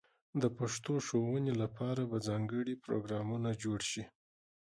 [0.41, 4.03] د پښتو ښوونې لپاره به ځانګړې پروګرامونه جوړ شي.